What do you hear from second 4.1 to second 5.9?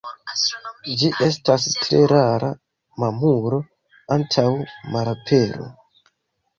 antaŭ malapero.